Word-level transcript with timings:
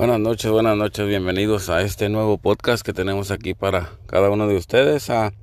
Buenas 0.00 0.18
noches, 0.18 0.50
buenas 0.50 0.78
noches, 0.78 1.06
bienvenidos 1.06 1.68
a 1.68 1.82
este 1.82 2.08
nuevo 2.08 2.38
podcast 2.38 2.82
que 2.82 2.94
tenemos 2.94 3.30
aquí 3.30 3.52
para 3.52 3.90
cada 4.06 4.30
uno 4.30 4.48
de 4.48 4.56
ustedes. 4.56 5.10
A 5.10 5.34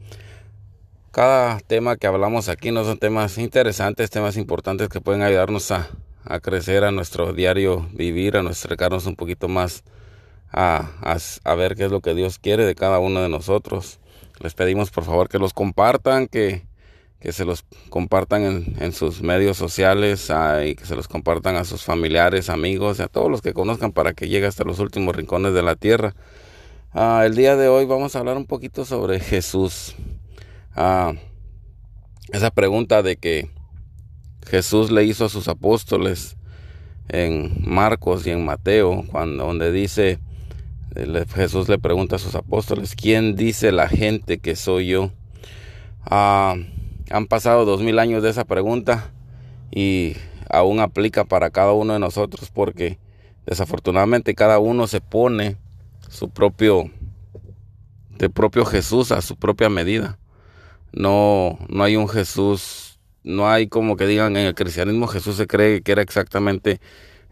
cada 1.12 1.60
tema 1.60 1.96
que 1.96 2.08
hablamos 2.08 2.50
aquí 2.50 2.72
no 2.72 2.84
son 2.84 2.98
temas 2.98 3.38
interesantes, 3.38 4.10
temas 4.10 4.36
importantes 4.36 4.90
que 4.90 5.00
pueden 5.00 5.22
ayudarnos 5.22 5.70
a, 5.70 5.88
crecer 6.42 6.86
a 6.86 6.92
nuestro 6.92 7.34
diario 7.34 7.88
vivir, 7.94 8.36
a 8.36 8.42
nuestro 8.42 8.70
acercarnos 8.70 9.06
un 9.06 9.16
poquito 9.16 9.48
más 9.48 9.84
a, 10.52 10.90
a, 11.44 11.54
ver 11.54 11.76
qué 11.76 11.86
es 11.86 11.92
lo 11.92 12.02
que 12.02 12.16
Dios 12.16 12.40
quiere 12.40 12.66
de 12.66 12.74
cada 12.74 12.98
uno 12.98 13.22
de 13.22 13.30
nosotros. 13.30 14.00
Les 14.40 14.56
pedimos 14.56 14.90
por 14.90 15.04
favor 15.04 15.30
que 15.30 15.38
los 15.38 15.54
compartan, 15.54 16.26
que 16.26 16.66
que 17.20 17.32
se 17.32 17.46
los 17.46 17.66
compartan 17.90 18.44
en, 18.44 18.76
en 18.80 18.94
sus 18.94 19.22
medios 19.22 19.58
sociales 19.58 20.32
y 20.66 20.76
que 20.76 20.86
se 20.86 20.96
los 20.96 21.08
compartan 21.08 21.56
a 21.56 21.64
sus 21.64 21.84
familiares, 21.84 22.50
amigos, 22.50 23.00
a 23.00 23.08
todos 23.08 23.32
los 23.32 23.42
que 23.42 23.54
conozcan 23.54 23.92
para 23.92 24.14
que 24.14 24.28
llegue 24.28 24.46
hasta 24.46 24.64
los 24.64 24.80
últimos 24.80 25.16
rincones 25.16 25.54
de 25.54 25.64
la 25.64 25.76
tierra. 25.76 26.14
Ah, 26.94 27.24
el 27.26 27.36
día 27.36 27.56
de 27.56 27.68
hoy 27.68 27.86
vamos 27.86 28.16
a 28.16 28.20
hablar 28.20 28.38
un 28.38 28.46
poquito 28.46 28.86
sobre 28.86 29.20
Jesús. 29.20 29.96
Ah, 30.76 31.14
esa 32.32 32.52
pregunta 32.52 33.02
de 33.02 33.18
que 33.18 33.50
Jesús 34.48 34.92
le 34.92 35.04
hizo 35.04 35.26
a 35.26 35.30
sus 35.30 35.48
apóstoles 35.48 36.38
en 37.10 37.64
Marcos 37.66 38.26
y 38.28 38.32
en 38.32 38.46
Mateo, 38.46 39.06
cuando 39.12 39.46
donde 39.46 39.72
dice 39.72 40.20
Jesús 41.36 41.70
le 41.70 41.78
pregunta 41.78 42.16
a 42.16 42.20
sus 42.20 42.36
apóstoles, 42.36 42.96
¿quién 42.96 43.36
dice 43.36 43.72
la 43.72 43.88
gente 43.88 44.40
que 44.40 44.56
soy 44.56 44.88
yo? 44.88 45.12
Ah, 46.04 46.56
han 47.10 47.28
pasado 47.28 47.66
dos 47.66 47.82
mil 47.82 48.00
años 48.00 48.24
de 48.24 48.30
esa 48.30 48.46
pregunta 48.46 49.12
y 49.72 50.16
aún 50.50 50.80
aplica 50.80 51.26
para 51.26 51.50
cada 51.50 51.74
uno 51.74 51.94
de 51.94 52.00
nosotros 52.00 52.50
porque 52.52 53.00
desafortunadamente 53.46 54.36
cada 54.36 54.60
uno 54.60 54.88
se 54.88 55.02
pone 55.02 55.58
su 56.10 56.30
propio 56.30 56.90
de 58.18 58.30
propio 58.30 58.66
Jesús 58.66 59.12
a 59.12 59.22
su 59.22 59.36
propia 59.38 59.70
medida. 59.70 60.18
No, 60.92 61.60
no 61.70 61.84
hay 61.84 61.96
un 61.96 62.10
Jesús, 62.10 63.00
no 63.24 63.50
hay 63.50 63.68
como 63.68 63.96
que 63.96 64.08
digan 64.08 64.36
en 64.38 64.48
el 64.48 64.56
cristianismo 64.56 65.08
Jesús 65.08 65.36
se 65.36 65.48
cree 65.48 65.82
que 65.82 65.92
era 65.92 66.02
exactamente 66.02 66.80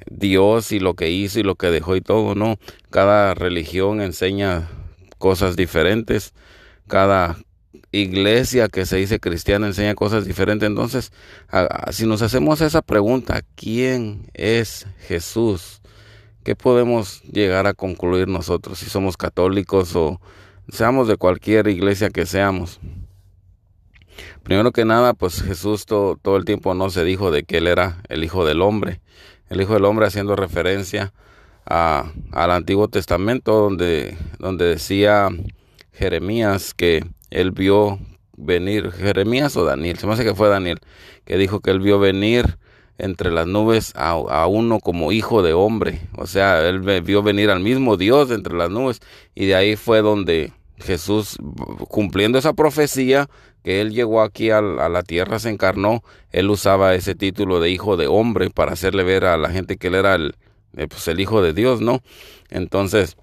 Dios 0.08 0.72
y 0.72 0.80
lo 0.80 0.94
que 0.94 1.09
hizo 1.09 1.40
y 1.40 1.44
lo 1.44 1.56
que 1.56 1.68
dejó 1.68 1.96
y 1.96 2.02
todo, 2.02 2.36
no. 2.36 2.58
Cada 2.90 3.34
religión 3.34 4.02
enseña 4.02 4.70
cosas 5.18 5.56
diferentes, 5.56 6.34
cada 6.88 7.38
iglesia 7.96 8.68
que 8.68 8.86
se 8.86 8.98
dice 8.98 9.20
cristiana 9.20 9.68
enseña 9.68 9.96
cosas 9.96 10.26
diferentes. 10.26 10.68
Entonces, 10.68 11.12
si 11.92 12.06
nos 12.06 12.22
hacemos 12.22 12.62
esa 12.62 12.82
pregunta, 12.82 13.42
¿quién 13.56 14.30
es 14.34 14.86
Jesús? 15.08 15.82
¿Qué 16.44 16.56
podemos 16.56 17.22
llegar 17.24 17.68
a 17.68 17.74
concluir 17.74 18.28
nosotros 18.28 18.80
si 18.80 18.86
somos 18.86 19.18
católicos 19.18 19.96
o 19.96 20.20
seamos 20.70 21.08
de 21.08 21.18
cualquier 21.18 21.68
iglesia 21.68 22.10
que 22.10 22.26
seamos? 22.26 22.80
Primero 24.44 24.72
que 24.72 24.86
nada, 24.86 25.14
pues 25.14 25.42
Jesús 25.42 25.86
todo, 25.86 26.18
todo 26.18 26.38
el 26.38 26.46
tiempo 26.46 26.74
no 26.76 26.90
se 26.90 27.04
dijo 27.04 27.32
de 27.32 27.44
que 27.44 27.58
Él 27.58 27.68
era 27.68 28.02
el 28.09 28.24
Hijo 28.24 28.46
del 28.46 28.62
Hombre. 28.62 29.02
El 29.50 29.62
Hijo 29.62 29.74
del 29.74 29.86
Hombre 29.86 30.06
haciendo 30.06 30.36
referencia 30.36 31.14
a, 31.66 32.12
al 32.32 32.52
Antiguo 32.52 32.88
Testamento 32.88 33.59
donde, 33.59 34.18
donde 34.38 34.66
decía 34.66 35.30
Jeremías 35.94 36.74
que 36.74 37.06
él 37.30 37.52
vio 37.52 38.00
venir, 38.38 38.92
Jeremías 38.92 39.56
o 39.58 39.66
Daniel, 39.66 39.98
se 39.98 40.08
me 40.08 40.14
hace 40.14 40.23
que 40.23 40.36
fue 40.36 40.50
Daniel, 40.50 40.80
que 41.26 41.38
dijo 41.38 41.59
que 41.62 41.72
él 41.72 41.80
vio 41.80 42.00
venir 42.00 42.58
entre 42.98 43.31
las 43.31 43.48
nubes 43.48 43.92
a, 43.95 44.48
uno 44.48 44.80
como 44.80 45.12
hijo 45.12 45.42
de 45.42 45.53
hombre, 45.53 46.02
o 46.16 46.28
sea, 46.28 46.68
él 46.68 46.81
vio 47.02 47.23
venir 47.23 47.50
al 47.50 47.59
mismo 47.59 47.97
Dios 47.97 48.31
entre 48.31 48.56
las 48.56 48.69
nubes 48.69 49.02
y 49.34 49.46
de 49.47 49.56
ahí 49.56 49.75
fue 49.75 50.02
donde 50.02 50.53
Jesús, 50.78 51.38
cumpliendo 51.88 52.38
esa 52.38 52.53
profecía, 52.53 53.30
que 53.63 53.81
él 53.81 53.94
llegó 53.94 54.22
aquí 54.22 54.52
a, 54.52 54.62
la 54.62 55.03
tierra, 55.03 55.40
se 55.40 55.50
encarnó, 55.50 56.03
él 56.31 56.50
usaba 56.50 56.94
ese 56.94 57.16
título 57.16 57.59
de 57.59 57.72
hijo 57.72 57.97
de 57.97 58.07
hombre 58.07 58.50
para 58.50 58.74
hacerle 58.74 59.03
ver 59.03 59.25
a 59.25 59.38
la 59.38 59.50
gente 59.50 59.78
que 59.78 59.88
él 59.88 59.96
era 59.96 60.16
el, 60.16 60.36
eh, 60.78 60.88
pues 60.88 61.07
el 61.07 61.19
hijo 61.19 61.42
de 61.42 61.53
Dios, 61.53 61.81
¿no? 61.81 62.02
Entonces, 62.50 63.18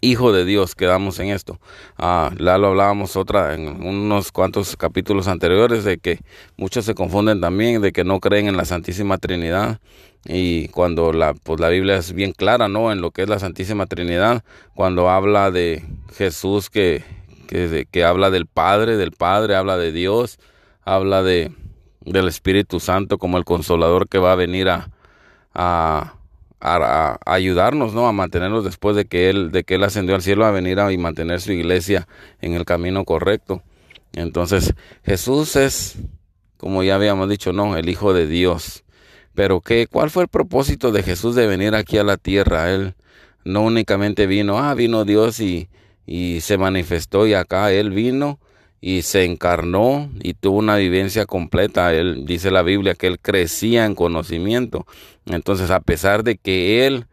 hijo 0.00 0.32
de 0.32 0.44
Dios 0.44 0.74
quedamos 0.74 1.18
en 1.18 1.28
esto. 1.28 1.58
Ah, 1.96 2.32
ya 2.38 2.58
lo 2.58 2.68
hablábamos 2.68 3.16
otra 3.16 3.54
en 3.54 3.84
unos 3.84 4.32
cuantos 4.32 4.76
capítulos 4.76 5.28
anteriores 5.28 5.84
de 5.84 5.98
que 5.98 6.20
muchos 6.56 6.84
se 6.84 6.94
confunden 6.94 7.40
también 7.40 7.82
de 7.82 7.92
que 7.92 8.04
no 8.04 8.20
creen 8.20 8.48
en 8.48 8.56
la 8.56 8.64
Santísima 8.64 9.18
Trinidad 9.18 9.80
y 10.24 10.68
cuando 10.68 11.12
la 11.12 11.34
pues 11.34 11.60
la 11.60 11.68
Biblia 11.68 11.96
es 11.96 12.12
bien 12.12 12.32
clara, 12.32 12.68
¿no? 12.68 12.92
En 12.92 13.00
lo 13.00 13.10
que 13.10 13.22
es 13.22 13.28
la 13.28 13.38
Santísima 13.38 13.86
Trinidad, 13.86 14.44
cuando 14.74 15.10
habla 15.10 15.50
de 15.50 15.84
Jesús 16.16 16.70
que 16.70 17.04
que, 17.48 17.86
que 17.90 18.04
habla 18.04 18.30
del 18.30 18.46
Padre, 18.46 18.96
del 18.96 19.12
Padre, 19.12 19.56
habla 19.56 19.78
de 19.78 19.92
Dios, 19.92 20.38
habla 20.84 21.22
de 21.22 21.52
del 22.00 22.28
Espíritu 22.28 22.80
Santo 22.80 23.18
como 23.18 23.38
el 23.38 23.44
consolador 23.44 24.08
que 24.08 24.18
va 24.18 24.32
a 24.32 24.36
venir 24.36 24.68
a, 24.68 24.90
a 25.54 26.17
a, 26.60 27.18
ayudarnos, 27.26 27.94
¿no? 27.94 28.08
A 28.08 28.12
mantenernos 28.12 28.64
después 28.64 28.96
de 28.96 29.06
que 29.06 29.30
él, 29.30 29.50
de 29.50 29.64
que 29.64 29.76
él 29.76 29.84
ascendió 29.84 30.14
al 30.14 30.22
cielo 30.22 30.44
a 30.44 30.50
venir 30.50 30.80
a 30.80 30.92
y 30.92 30.98
mantener 30.98 31.40
su 31.40 31.52
iglesia 31.52 32.08
en 32.40 32.54
el 32.54 32.64
camino 32.64 33.04
correcto. 33.04 33.62
Entonces, 34.12 34.74
Jesús 35.04 35.56
es, 35.56 35.96
como 36.56 36.82
ya 36.82 36.96
habíamos 36.96 37.28
dicho, 37.28 37.52
no, 37.52 37.76
el 37.76 37.88
Hijo 37.88 38.12
de 38.12 38.26
Dios. 38.26 38.84
Pero 39.34 39.60
¿qué, 39.60 39.86
¿cuál 39.86 40.10
fue 40.10 40.24
el 40.24 40.28
propósito 40.28 40.90
de 40.90 41.02
Jesús 41.02 41.34
de 41.34 41.46
venir 41.46 41.74
aquí 41.74 41.98
a 41.98 42.04
la 42.04 42.16
tierra? 42.16 42.72
Él 42.72 42.94
no 43.44 43.62
únicamente 43.62 44.26
vino, 44.26 44.58
ah, 44.58 44.74
vino 44.74 45.04
Dios 45.04 45.40
y, 45.40 45.68
y 46.06 46.40
se 46.40 46.58
manifestó 46.58 47.26
y 47.26 47.34
acá 47.34 47.70
Él 47.72 47.90
vino 47.90 48.40
y 48.80 49.02
se 49.02 49.24
encarnó 49.24 50.10
y 50.22 50.34
tuvo 50.34 50.58
una 50.58 50.76
vivencia 50.76 51.26
completa. 51.26 51.92
Él 51.94 52.24
dice 52.26 52.50
la 52.50 52.62
Biblia 52.62 52.94
que 52.94 53.06
él 53.06 53.18
crecía 53.18 53.84
en 53.84 53.94
conocimiento. 53.94 54.86
Entonces, 55.26 55.70
a 55.70 55.80
pesar 55.80 56.22
de 56.24 56.36
que 56.36 56.86
él 56.86 57.06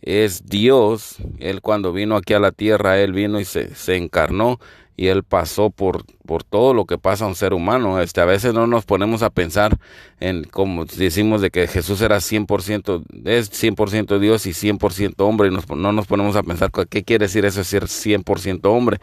es 0.00 0.46
Dios, 0.46 1.16
él 1.38 1.60
cuando 1.60 1.92
vino 1.92 2.16
aquí 2.16 2.34
a 2.34 2.40
la 2.40 2.52
tierra, 2.52 2.98
él 3.00 3.12
vino 3.12 3.40
y 3.40 3.44
se, 3.44 3.74
se 3.74 3.96
encarnó 3.96 4.58
y 4.96 5.08
él 5.08 5.24
pasó 5.24 5.70
por, 5.70 6.04
por 6.26 6.44
todo 6.44 6.74
lo 6.74 6.84
que 6.84 6.98
pasa 6.98 7.24
a 7.24 7.28
un 7.28 7.34
ser 7.34 7.54
humano. 7.54 8.00
Este, 8.00 8.20
a 8.20 8.24
veces 8.24 8.52
no 8.52 8.66
nos 8.66 8.84
ponemos 8.84 9.22
a 9.22 9.30
pensar 9.30 9.78
en 10.20 10.44
como 10.44 10.84
decimos 10.84 11.40
de 11.40 11.50
que 11.50 11.66
Jesús 11.66 12.00
era 12.02 12.18
100%, 12.18 13.02
es 13.24 13.50
100% 13.50 14.18
Dios 14.18 14.46
y 14.46 14.50
100% 14.50 15.14
hombre, 15.18 15.48
y 15.48 15.74
no 15.74 15.92
nos 15.92 16.06
ponemos 16.06 16.36
a 16.36 16.42
pensar 16.42 16.70
qué 16.88 17.04
quiere 17.04 17.26
decir 17.26 17.44
eso, 17.44 17.64
ser 17.64 17.84
100% 17.84 18.60
hombre. 18.64 18.98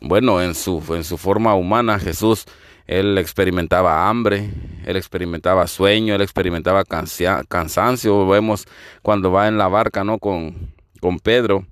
Bueno, 0.00 0.42
en 0.42 0.54
su, 0.54 0.82
en 0.94 1.04
su 1.04 1.16
forma 1.16 1.54
humana, 1.54 1.98
Jesús, 1.98 2.44
él 2.86 3.18
experimentaba 3.18 4.08
hambre, 4.08 4.50
él 4.84 4.96
experimentaba 4.96 5.66
sueño, 5.66 6.14
él 6.14 6.20
experimentaba 6.20 6.84
cansancio. 6.84 8.26
Vemos 8.28 8.66
cuando 9.02 9.32
va 9.32 9.48
en 9.48 9.58
la 9.58 9.68
barca, 9.68 10.04
¿no? 10.04 10.18
Con, 10.18 10.74
con 11.00 11.18
Pedro, 11.18 11.66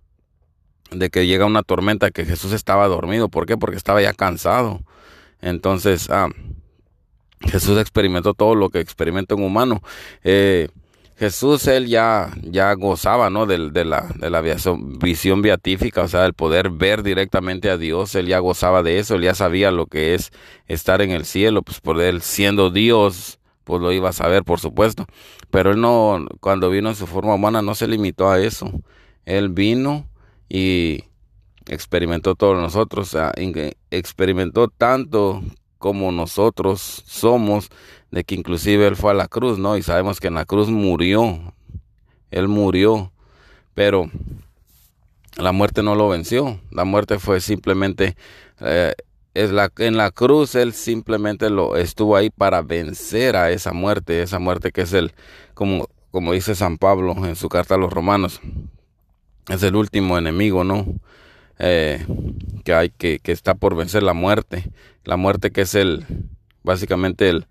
de 0.90 1.10
que 1.10 1.26
llega 1.26 1.46
una 1.46 1.62
tormenta, 1.62 2.10
que 2.10 2.24
Jesús 2.24 2.52
estaba 2.52 2.88
dormido. 2.88 3.28
¿Por 3.28 3.46
qué? 3.46 3.56
Porque 3.56 3.76
estaba 3.76 4.02
ya 4.02 4.12
cansado. 4.12 4.80
Entonces, 5.40 6.08
ah, 6.10 6.28
Jesús 7.40 7.78
experimentó 7.78 8.34
todo 8.34 8.54
lo 8.54 8.70
que 8.70 8.80
experimenta 8.80 9.34
un 9.34 9.42
humano. 9.44 9.82
Eh, 10.22 10.68
Jesús, 11.16 11.66
él 11.68 11.86
ya, 11.86 12.30
ya 12.42 12.72
gozaba, 12.74 13.30
¿no? 13.30 13.46
De, 13.46 13.70
de, 13.70 13.84
la, 13.84 14.06
de 14.16 14.30
la 14.30 14.40
visión 14.40 15.42
beatífica, 15.42 16.02
o 16.02 16.08
sea, 16.08 16.26
el 16.26 16.34
poder 16.34 16.70
ver 16.70 17.02
directamente 17.02 17.70
a 17.70 17.76
Dios, 17.76 18.14
él 18.16 18.26
ya 18.26 18.40
gozaba 18.40 18.82
de 18.82 18.98
eso, 18.98 19.14
él 19.14 19.22
ya 19.22 19.34
sabía 19.34 19.70
lo 19.70 19.86
que 19.86 20.14
es 20.14 20.32
estar 20.66 21.02
en 21.02 21.12
el 21.12 21.24
cielo, 21.24 21.62
pues 21.62 21.80
por 21.80 22.00
él 22.00 22.20
siendo 22.20 22.70
Dios, 22.70 23.38
pues 23.62 23.80
lo 23.80 23.92
iba 23.92 24.10
a 24.10 24.12
saber, 24.12 24.44
por 24.44 24.60
supuesto. 24.60 25.06
Pero 25.50 25.72
él 25.72 25.80
no, 25.80 26.26
cuando 26.40 26.68
vino 26.70 26.88
en 26.88 26.96
su 26.96 27.06
forma 27.06 27.34
humana, 27.34 27.62
no 27.62 27.74
se 27.74 27.88
limitó 27.88 28.28
a 28.28 28.40
eso. 28.40 28.70
Él 29.24 29.48
vino 29.50 30.06
y 30.48 31.04
experimentó 31.66 32.34
todos 32.34 32.58
nosotros, 32.58 33.16
experimentó 33.90 34.68
tanto 34.68 35.42
como 35.78 36.12
nosotros 36.12 37.02
somos, 37.06 37.70
de 38.14 38.22
que 38.22 38.36
inclusive 38.36 38.86
él 38.86 38.94
fue 38.94 39.10
a 39.10 39.14
la 39.14 39.26
cruz, 39.26 39.58
¿no? 39.58 39.76
Y 39.76 39.82
sabemos 39.82 40.20
que 40.20 40.28
en 40.28 40.34
la 40.34 40.44
cruz 40.44 40.70
murió, 40.70 41.52
él 42.30 42.46
murió, 42.46 43.10
pero 43.74 44.08
la 45.36 45.50
muerte 45.50 45.82
no 45.82 45.96
lo 45.96 46.08
venció, 46.08 46.60
la 46.70 46.84
muerte 46.84 47.18
fue 47.18 47.40
simplemente, 47.40 48.16
eh, 48.60 48.94
es 49.34 49.50
la, 49.50 49.72
en 49.78 49.96
la 49.96 50.12
cruz 50.12 50.54
él 50.54 50.74
simplemente 50.74 51.50
lo 51.50 51.76
estuvo 51.76 52.14
ahí 52.14 52.30
para 52.30 52.62
vencer 52.62 53.34
a 53.34 53.50
esa 53.50 53.72
muerte, 53.72 54.22
esa 54.22 54.38
muerte 54.38 54.70
que 54.70 54.82
es 54.82 54.92
el, 54.92 55.12
como, 55.54 55.88
como 56.12 56.34
dice 56.34 56.54
San 56.54 56.78
Pablo 56.78 57.16
en 57.26 57.34
su 57.34 57.48
carta 57.48 57.74
a 57.74 57.78
los 57.78 57.92
romanos, 57.92 58.40
es 59.48 59.60
el 59.64 59.74
último 59.74 60.16
enemigo, 60.18 60.62
¿no? 60.62 60.86
Eh, 61.58 62.06
que 62.62 62.74
hay 62.74 62.90
que, 62.90 63.18
que 63.18 63.32
está 63.32 63.54
por 63.54 63.74
vencer 63.74 64.04
la 64.04 64.14
muerte, 64.14 64.70
la 65.02 65.16
muerte 65.16 65.50
que 65.50 65.62
es 65.62 65.74
el 65.74 66.06
básicamente 66.62 67.28
el 67.28 67.46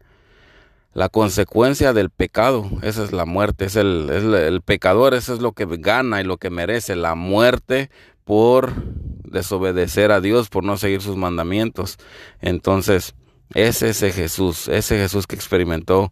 la 0.94 1.10
consecuencia 1.10 1.94
del 1.94 2.10
pecado, 2.10 2.70
esa 2.84 3.04
es 3.04 3.12
la 3.12 3.26
muerte, 3.26 3.66
es 3.66 3.76
el, 3.76 4.10
el, 4.10 4.62
pecador, 4.62 5.14
eso 5.14 5.34
es 5.34 5.42
lo 5.42 5.54
que 5.54 5.66
gana 5.66 6.22
y 6.22 6.24
lo 6.24 6.38
que 6.38 6.50
merece, 6.50 6.96
la 6.96 7.16
muerte 7.16 7.90
por 8.24 8.74
desobedecer 9.24 10.12
a 10.12 10.22
Dios, 10.22 10.50
por 10.50 10.64
no 10.64 10.78
seguir 10.78 11.02
sus 11.02 11.16
mandamientos. 11.16 11.98
Entonces, 12.42 13.16
es 13.54 13.82
ese 13.82 14.12
Jesús, 14.12 14.68
ese 14.68 14.98
Jesús 14.98 15.26
que 15.26 15.36
experimentó 15.36 16.12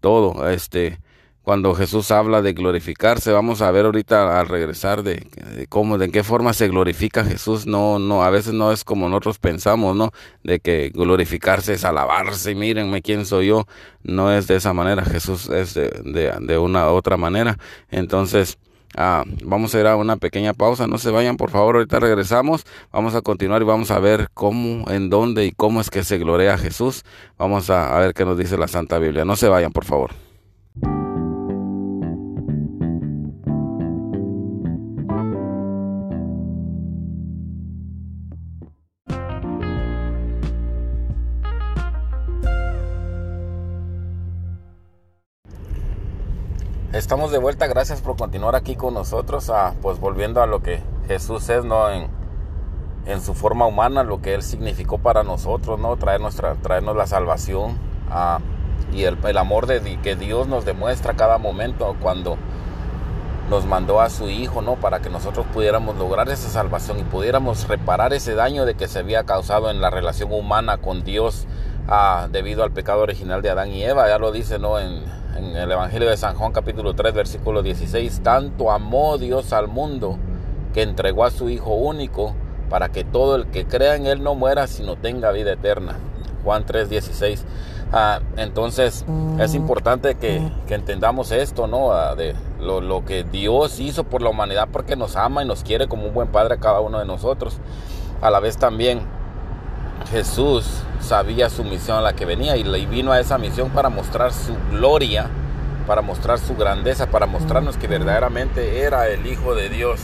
todo, 0.00 0.48
este, 0.48 1.00
cuando 1.48 1.74
Jesús 1.74 2.10
habla 2.10 2.42
de 2.42 2.52
glorificarse, 2.52 3.32
vamos 3.32 3.62
a 3.62 3.70
ver 3.70 3.86
ahorita 3.86 4.38
al 4.38 4.48
regresar 4.48 5.02
de, 5.02 5.26
cómo, 5.70 5.96
de 5.96 6.10
qué 6.10 6.22
forma 6.22 6.52
se 6.52 6.68
glorifica 6.68 7.24
Jesús. 7.24 7.66
No, 7.66 7.98
no, 7.98 8.22
a 8.22 8.28
veces 8.28 8.52
no 8.52 8.70
es 8.70 8.84
como 8.84 9.08
nosotros 9.08 9.38
pensamos, 9.38 9.96
¿no? 9.96 10.10
De 10.42 10.60
que 10.60 10.90
glorificarse 10.90 11.72
es 11.72 11.86
alabarse, 11.86 12.54
mírenme 12.54 13.00
quién 13.00 13.24
soy 13.24 13.46
yo. 13.46 13.64
No 14.02 14.30
es 14.30 14.46
de 14.46 14.56
esa 14.56 14.74
manera, 14.74 15.06
Jesús 15.06 15.48
es 15.48 15.72
de, 15.72 15.88
de, 16.04 16.34
de 16.38 16.58
una 16.58 16.88
otra 16.88 17.16
manera. 17.16 17.56
Entonces, 17.90 18.58
Ah, 18.94 19.24
vamos 19.44 19.74
a 19.74 19.80
ir 19.80 19.86
a 19.86 19.96
una 19.96 20.16
pequeña 20.16 20.52
pausa, 20.54 20.86
no 20.86 20.98
se 20.98 21.10
vayan 21.10 21.36
por 21.36 21.50
favor, 21.50 21.76
ahorita 21.76 22.00
regresamos, 22.00 22.64
vamos 22.90 23.14
a 23.14 23.20
continuar 23.20 23.60
y 23.60 23.66
vamos 23.66 23.90
a 23.90 23.98
ver 23.98 24.28
cómo, 24.32 24.90
en 24.90 25.10
dónde 25.10 25.44
y 25.44 25.52
cómo 25.52 25.82
es 25.82 25.90
que 25.90 26.04
se 26.04 26.16
glorea 26.16 26.54
a 26.54 26.58
Jesús. 26.58 27.04
Vamos 27.36 27.68
a 27.70 27.98
ver 27.98 28.14
qué 28.14 28.24
nos 28.24 28.38
dice 28.38 28.56
la 28.56 28.66
Santa 28.66 28.98
Biblia, 28.98 29.26
no 29.26 29.36
se 29.36 29.48
vayan 29.48 29.72
por 29.72 29.84
favor. 29.84 30.27
Estamos 47.08 47.32
de 47.32 47.38
vuelta, 47.38 47.66
gracias 47.66 48.02
por 48.02 48.18
continuar 48.18 48.54
aquí 48.54 48.76
con 48.76 48.92
nosotros, 48.92 49.48
ah, 49.48 49.72
pues 49.80 49.98
volviendo 49.98 50.42
a 50.42 50.46
lo 50.46 50.62
que 50.62 50.82
Jesús 51.06 51.48
es, 51.48 51.64
¿no? 51.64 51.90
En, 51.90 52.06
en, 53.06 53.22
su 53.22 53.32
forma 53.32 53.64
humana, 53.64 54.02
lo 54.02 54.20
que 54.20 54.34
Él 54.34 54.42
significó 54.42 54.98
para 54.98 55.22
nosotros, 55.22 55.80
¿no? 55.80 55.96
Traer 55.96 56.20
nuestra, 56.20 56.56
traernos 56.56 56.94
la 56.94 57.06
salvación 57.06 57.78
ah, 58.10 58.40
y 58.92 59.04
el, 59.04 59.16
el, 59.26 59.38
amor 59.38 59.66
de, 59.66 59.98
que 60.02 60.16
Dios 60.16 60.48
nos 60.48 60.66
demuestra 60.66 61.14
cada 61.14 61.38
momento 61.38 61.96
cuando 62.02 62.36
nos 63.48 63.64
mandó 63.64 64.02
a 64.02 64.10
su 64.10 64.28
Hijo, 64.28 64.60
¿no? 64.60 64.74
Para 64.74 65.00
que 65.00 65.08
nosotros 65.08 65.46
pudiéramos 65.54 65.96
lograr 65.96 66.28
esa 66.28 66.50
salvación 66.50 66.98
y 66.98 67.04
pudiéramos 67.04 67.68
reparar 67.68 68.12
ese 68.12 68.34
daño 68.34 68.66
de 68.66 68.74
que 68.74 68.86
se 68.86 68.98
había 68.98 69.24
causado 69.24 69.70
en 69.70 69.80
la 69.80 69.88
relación 69.88 70.30
humana 70.30 70.76
con 70.76 71.04
Dios 71.04 71.46
debido 72.30 72.64
al 72.64 72.72
pecado 72.72 73.00
original 73.00 73.40
de 73.40 73.48
Adán 73.48 73.70
y 73.70 73.82
Eva, 73.82 74.08
ya 74.08 74.18
lo 74.18 74.30
dice, 74.30 74.58
¿no? 74.58 74.78
En, 74.78 75.17
en 75.36 75.56
el 75.56 75.70
Evangelio 75.70 76.08
de 76.08 76.16
San 76.16 76.36
Juan 76.36 76.52
capítulo 76.52 76.94
3 76.94 77.14
versículo 77.14 77.62
16, 77.62 78.20
tanto 78.22 78.70
amó 78.70 79.18
Dios 79.18 79.52
al 79.52 79.68
mundo 79.68 80.16
que 80.74 80.82
entregó 80.82 81.24
a 81.24 81.30
su 81.30 81.48
Hijo 81.48 81.74
único 81.74 82.34
para 82.70 82.90
que 82.90 83.04
todo 83.04 83.36
el 83.36 83.46
que 83.46 83.66
crea 83.66 83.96
en 83.96 84.06
Él 84.06 84.22
no 84.22 84.34
muera, 84.34 84.66
sino 84.66 84.96
tenga 84.96 85.30
vida 85.32 85.52
eterna. 85.52 85.96
Juan 86.44 86.64
3, 86.64 86.88
16. 86.88 87.44
Ah, 87.92 88.20
entonces 88.36 89.04
es 89.38 89.54
importante 89.54 90.14
que, 90.14 90.42
entendamos 90.68 91.32
esto, 91.32 91.66
¿no? 91.66 91.92
Ah, 91.92 92.14
de 92.14 92.34
lo, 92.60 92.80
lo, 92.80 93.04
que 93.04 93.24
Dios 93.24 93.80
hizo 93.80 94.04
por 94.04 94.20
la 94.22 94.28
humanidad 94.28 94.68
porque 94.70 94.94
nos 94.94 95.16
ama 95.16 95.42
y 95.42 95.46
nos 95.46 95.62
quiere 95.64 95.88
como 95.88 96.06
un 96.06 96.14
buen 96.14 96.28
padre 96.28 96.54
a 96.54 96.58
cada 96.58 96.80
uno 96.80 96.98
de 96.98 97.06
nosotros. 97.06 97.58
A 98.20 98.30
la 98.30 98.40
vez 98.40 98.58
también 98.58 99.00
Jesús 100.10 100.82
sabía 101.00 101.50
su 101.50 101.64
misión 101.64 101.98
a 101.98 102.00
la 102.00 102.14
que 102.14 102.24
venía 102.24 102.56
y 102.56 102.86
vino 102.86 103.12
a 103.12 103.20
esa 103.20 103.38
misión 103.38 103.70
para 103.70 103.88
mostrar 103.88 104.32
su 104.32 104.56
gloria, 104.70 105.28
para 105.86 106.02
mostrar 106.02 106.38
su 106.38 106.56
grandeza, 106.56 107.10
para 107.10 107.26
mostrarnos 107.26 107.76
que 107.76 107.86
verdaderamente 107.86 108.80
era 108.80 109.08
el 109.08 109.26
Hijo 109.26 109.54
de 109.54 109.68
Dios. 109.68 110.00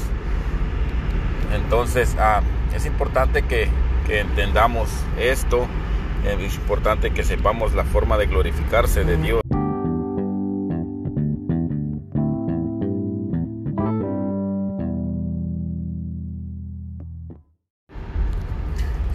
Entonces 1.55 2.17
ah, 2.19 2.43
es 2.75 2.87
importante 2.87 3.43
que, 3.43 3.69
que 4.06 4.20
entendamos 4.20 4.88
esto, 5.19 5.67
es 6.25 6.55
importante 6.56 7.12
que 7.12 7.23
sepamos 7.23 7.75
la 7.75 7.85
forma 7.85 8.17
de 8.17 8.26
glorificarse 8.26 9.05
de 9.05 9.17
Dios. 9.17 9.44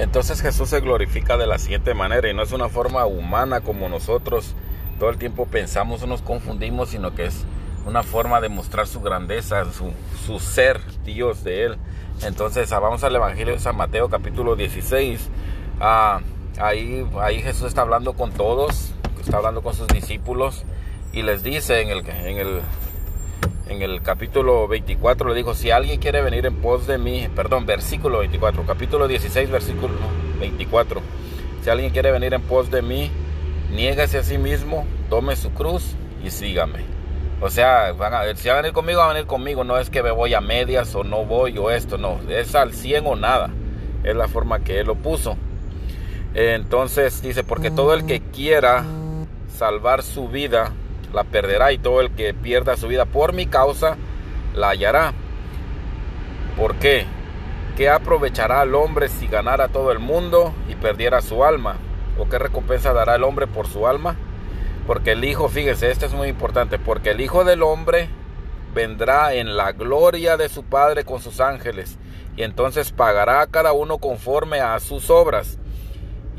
Entonces 0.09 0.41
Jesús 0.41 0.69
se 0.69 0.79
glorifica 0.79 1.38
de 1.38 1.45
la 1.45 1.59
siguiente 1.59 1.94
manera 1.94 2.27
y 2.27 2.33
no 2.33 2.41
es 2.41 2.51
una 2.51 2.67
forma 2.67 3.06
humana 3.06 3.61
como 3.61 3.89
nosotros 3.89 4.56
todo 4.97 5.11
el 5.11 5.19
tiempo 5.19 5.45
pensamos 5.45 6.01
o 6.01 6.07
nos 6.07 6.23
confundimos, 6.23 6.89
sino 6.89 7.13
que 7.13 7.27
es 7.27 7.45
una 7.85 8.01
forma 8.01 8.41
de 8.41 8.50
mostrar 8.50 8.88
su 8.88 9.01
grandeza, 9.01 9.65
su, 9.71 10.39
ser 10.39 10.81
Dios 11.06 11.44
de 11.44 11.65
Él. 11.65 11.77
Entonces 12.23 12.71
ah, 12.71 12.79
vamos 12.79 13.03
al 13.03 13.15
Evangelio 13.15 13.53
de 13.53 13.59
San 13.59 13.77
Mateo 13.77 14.09
capítulo 14.09 14.56
16. 14.56 15.29
Ah, 15.79 16.21
ahí, 16.59 17.06
Jesús 17.44 17.67
está 17.67 17.81
hablando 17.81 18.13
con 18.13 18.31
todos, 18.31 18.95
está 19.21 19.38
hablando 19.38 19.61
con 19.61 19.75
sus 19.75 19.85
discípulos 19.89 20.63
y 21.13 21.21
les 21.21 21.44
dice 21.44 21.81
en 21.81 21.89
el 22.39 22.61
en 23.69 23.83
el 23.83 24.01
capítulo 24.01 24.68
24 24.68 25.30
le 25.30 25.36
dijo, 25.36 25.54
si 25.54 25.69
alguien 25.69 26.00
quiere 26.00 26.21
venir 26.21 26.45
en 26.48 26.56
pos 26.56 26.88
de 26.88 26.98
mí, 26.98 27.27
perdón, 27.36 27.68
versículo 27.68 28.19
24, 28.19 28.66
capítulo 28.66 29.07
16, 29.07 29.51
versículo 29.51 29.94
24, 30.39 31.01
si 31.63 31.69
alguien 31.69 31.92
quiere 31.92 32.12
venir 32.12 32.33
en 32.33 32.42
pos 32.42 32.71
de 32.71 32.81
mí, 32.81 33.12
niégase 33.71 34.18
a 34.18 34.24
sí 34.24 34.39
mismo, 34.39 34.88
tome 35.07 35.36
su 35.36 35.51
cruz 35.51 35.95
y 36.24 36.31
sígame. 36.31 36.80
O 37.42 37.50
sea, 37.50 37.92
van 37.92 38.13
a, 38.13 38.36
si 38.36 38.48
van 38.50 38.57
a 38.57 38.62
venir 38.62 38.74
conmigo, 38.74 39.00
van 39.00 39.12
a 39.12 39.13
venir 39.13 39.27
conmigo, 39.27 39.63
no 39.63 39.77
es 39.77 39.92
que 39.92 40.01
me 40.01 40.12
voy 40.12 40.33
a 40.33 40.42
medias 40.42 40.94
o 40.95 41.04
no 41.04 41.24
voy 41.25 41.56
o 41.60 41.69
esto, 41.69 42.00
no, 42.00 42.19
es 42.27 42.56
al 42.56 42.74
100 42.74 43.06
o 43.06 43.16
nada, 43.16 43.51
es 44.04 44.16
la 44.16 44.27
forma 44.27 44.63
que 44.63 44.80
él 44.80 44.88
lo 44.88 44.95
puso. 44.95 45.38
Entonces 46.33 47.21
dice, 47.21 47.44
porque 47.44 47.69
todo 47.69 47.94
el 47.94 48.06
que 48.07 48.19
quiera 48.19 48.83
salvar 49.56 50.01
su 50.01 50.27
vida, 50.27 50.74
la 51.13 51.23
perderá 51.23 51.71
y 51.71 51.77
todo 51.77 52.01
el 52.01 52.11
que 52.11 52.33
pierda 52.33 52.77
su 52.77 52.88
vida 52.88 53.06
por 53.06 53.33
mi 53.33 53.45
causa 53.45 53.97
la 54.53 54.69
hallará. 54.69 55.13
¿Por 56.57 56.75
qué? 56.75 57.06
¿Qué 57.77 57.89
aprovechará 57.89 58.61
al 58.61 58.75
hombre 58.75 59.07
si 59.07 59.27
ganara 59.27 59.69
todo 59.69 59.91
el 59.91 60.00
mundo 60.00 60.53
y 60.67 60.75
perdiera 60.75 61.21
su 61.21 61.44
alma? 61.44 61.77
¿O 62.17 62.27
qué 62.27 62.38
recompensa 62.38 62.91
dará 62.91 63.15
el 63.15 63.23
hombre 63.23 63.47
por 63.47 63.67
su 63.67 63.88
alma? 63.88 64.17
Porque 64.89 65.11
el 65.11 65.23
Hijo, 65.23 65.49
fíjese, 65.49 65.92
esto 65.92 66.07
es 66.07 66.13
muy 66.13 66.30
importante, 66.30 66.80
porque 66.80 67.11
el 67.11 67.21
Hijo 67.21 67.44
del 67.44 67.61
Hombre 67.61 68.09
vendrá 68.73 69.35
en 69.35 69.56
la 69.56 69.71
gloria 69.71 70.35
de 70.35 70.49
su 70.49 70.63
Padre 70.63 71.06
con 71.06 71.21
sus 71.21 71.39
ángeles, 71.39 71.99
y 72.35 72.42
entonces 72.42 72.92
pagará 72.92 73.42
a 73.42 73.47
cada 73.47 73.71
uno 73.71 73.99
conforme 73.99 74.61
a 74.61 74.80
sus 74.80 75.11
obras. 75.11 75.58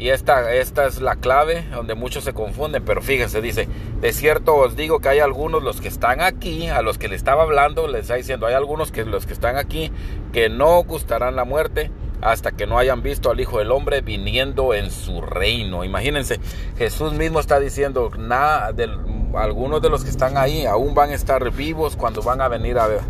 Y 0.00 0.09
esta, 0.09 0.54
esta 0.54 0.87
es 0.87 1.02
la 1.02 1.16
clave 1.16 1.62
donde 1.71 1.95
muchos 1.95 2.25
se 2.25 2.33
confunden, 2.33 2.83
pero 2.83 3.02
fíjense, 3.02 3.42
dice, 3.42 3.69
de 4.00 4.12
cierto 4.14 4.57
os 4.57 4.75
digo 4.75 5.00
que 5.00 5.11
hay 5.11 5.19
algunos, 5.19 5.62
los 5.62 5.83
que 5.83 5.88
están 5.88 6.23
aquí, 6.23 6.69
a 6.69 6.80
los 6.80 6.97
que 6.97 7.09
le 7.09 7.16
estaba 7.16 7.42
hablando, 7.42 7.87
les 7.87 8.02
está 8.02 8.14
diciendo, 8.14 8.47
hay 8.47 8.54
algunos 8.54 8.90
que 8.92 9.04
los 9.04 9.26
que 9.26 9.35
están 9.35 9.59
aquí 9.59 9.92
que 10.33 10.49
no 10.49 10.83
gustarán 10.85 11.37
la 11.37 11.45
muerte 11.45 11.90
hasta 12.23 12.52
que 12.52 12.66
no 12.66 12.78
hayan 12.78 13.02
visto 13.02 13.30
al 13.30 13.40
Hijo 13.40 13.59
del 13.59 13.71
Hombre 13.71 14.00
viniendo 14.00 14.73
en 14.73 14.90
su 14.90 15.21
reino. 15.21 15.85
Imagínense, 15.85 16.40
Jesús 16.78 17.12
mismo 17.12 17.38
está 17.38 17.61
diciendo, 17.61 18.11
nada, 18.16 18.73
de, 18.73 18.88
algunos 19.35 19.83
de 19.83 19.90
los 19.90 20.02
que 20.02 20.09
están 20.09 20.38
ahí 20.38 20.64
aún 20.64 20.95
van 20.95 21.11
a 21.11 21.14
estar 21.14 21.50
vivos 21.50 21.97
cuando 21.97 22.23
van 22.23 22.40
a 22.40 22.49
venir 22.49 22.78
a 22.78 22.87
ver, 22.87 23.00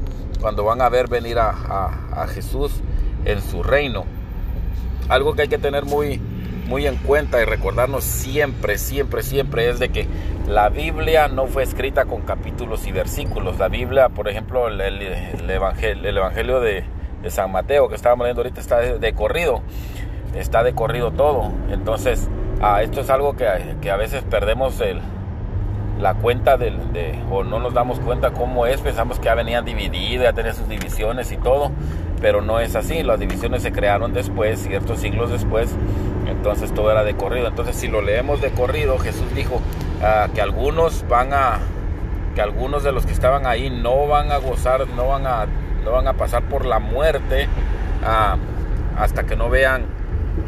cuando 0.41 0.65
van 0.65 0.83
a 0.83 0.89
ver 0.89 1.09
venir 1.09 1.39
a, 1.39 1.51
a 2.11 2.27
Jesús 2.27 2.73
en 3.25 3.41
su 3.43 3.63
reino. 3.63 4.07
Algo 5.09 5.35
que 5.35 5.43
hay 5.43 5.49
que 5.49 5.59
tener 5.59 5.85
muy, 5.85 6.21
muy 6.71 6.87
en 6.87 6.97
cuenta 6.99 7.43
y 7.43 7.45
recordarnos 7.45 8.05
siempre, 8.05 8.79
siempre, 8.79 9.25
siempre 9.25 9.69
es 9.69 9.81
de 9.81 9.89
que 9.89 10.07
la 10.47 10.69
Biblia 10.69 11.27
no 11.27 11.49
fue 11.49 11.65
escrita 11.65 12.05
con 12.05 12.23
capítulos 12.23 12.87
y 12.87 12.93
versículos. 12.93 13.59
La 13.59 13.67
Biblia, 13.67 14.09
por 14.09 14.29
ejemplo, 14.29 14.69
el, 14.69 14.81
evangelio, 15.51 16.09
el 16.09 16.17
evangelio 16.17 16.61
de, 16.61 16.85
San 17.29 17.51
Mateo 17.51 17.89
que 17.89 17.97
estábamos 17.97 18.25
leyendo 18.25 18.43
ahorita 18.43 18.61
está 18.61 18.79
de, 18.79 19.13
corrido, 19.15 19.63
está 20.37 20.63
de 20.63 20.73
corrido 20.73 21.11
todo. 21.11 21.53
Entonces, 21.73 22.29
ah, 22.63 22.83
esto 22.83 23.01
es 23.01 23.11
algo 23.11 23.35
que, 23.35 23.47
que, 23.83 23.91
a 23.91 23.97
veces 23.97 24.23
perdemos 24.23 24.81
el, 24.81 25.01
la 25.99 26.15
cuenta 26.15 26.57
del, 26.57 26.93
de, 26.93 27.19
o 27.33 27.43
no 27.43 27.59
nos 27.59 27.75
damos 27.75 27.99
cuenta 27.99 28.31
cómo 28.31 28.65
es, 28.67 28.81
pensamos 28.81 29.19
que 29.19 29.25
ya 29.25 29.35
venían 29.35 29.65
divididas, 29.65 30.23
ya 30.23 30.33
tenían 30.33 30.55
sus 30.55 30.69
divisiones 30.69 31.33
y 31.33 31.37
todo, 31.37 31.73
pero 32.21 32.43
no 32.43 32.61
es 32.61 32.77
así, 32.77 33.03
las 33.03 33.19
divisiones 33.19 33.63
se 33.63 33.73
crearon 33.73 34.13
después, 34.13 34.61
ciertos 34.61 35.01
siglos 35.01 35.31
después, 35.31 35.71
entonces 36.27 36.73
todo 36.75 36.91
era 36.91 37.05
de 37.05 37.15
corrido. 37.15 37.49
Entonces 37.49 37.77
si 37.77 37.89
lo 37.89 38.03
leemos 38.03 38.41
de 38.41 38.51
corrido, 38.51 38.99
Jesús 38.99 39.35
dijo 39.35 39.61
ah, 40.03 40.29
que 40.35 40.41
algunos 40.41 41.07
van 41.09 41.33
a, 41.33 41.59
que 42.35 42.43
algunos 42.43 42.85
de 42.85 42.93
los 42.93 43.07
que 43.07 43.13
estaban 43.13 43.47
ahí 43.47 43.71
no 43.71 44.07
van 44.07 44.33
a 44.33 44.39
gozar, 44.39 44.87
no 44.89 45.09
van 45.09 45.27
a, 45.27 45.47
no 45.85 45.93
van 45.93 46.09
a 46.09 46.15
pasar 46.15 46.43
por 46.45 46.65
la 46.65 46.79
muerte 46.79 47.49
ah, 48.05 48.37
hasta 48.97 49.25
que 49.25 49.37
no 49.37 49.49
vean 49.49 49.85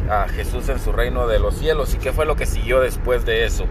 a 0.09 0.27
Jesús 0.27 0.69
en 0.69 0.79
su 0.79 0.91
reino 0.91 1.27
de 1.27 1.39
los 1.39 1.55
cielos. 1.55 1.93
¿Y 1.93 1.97
qué 1.97 2.11
fue 2.11 2.25
lo 2.25 2.35
que 2.35 2.45
siguió 2.45 2.79
después 2.79 3.25
de 3.25 3.45
eso? 3.45 3.65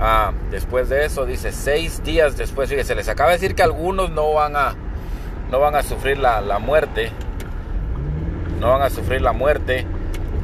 ah, 0.00 0.32
después 0.50 0.88
de 0.88 1.04
eso, 1.04 1.26
dice, 1.26 1.52
seis 1.52 2.02
días 2.02 2.36
después, 2.36 2.68
fíjese, 2.68 2.94
les 2.94 3.08
acaba 3.08 3.30
de 3.30 3.36
decir 3.36 3.54
que 3.54 3.62
algunos 3.62 4.10
no 4.10 4.32
van 4.32 4.56
a, 4.56 4.74
no 5.50 5.60
van 5.60 5.74
a 5.74 5.82
sufrir 5.82 6.18
la, 6.18 6.40
la 6.40 6.58
muerte, 6.58 7.10
no 8.58 8.70
van 8.70 8.82
a 8.82 8.90
sufrir 8.90 9.22
la 9.22 9.32
muerte 9.32 9.86